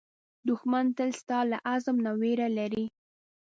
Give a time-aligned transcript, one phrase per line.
[0.47, 2.85] دښمن تل ستا له عزم نه وېره لري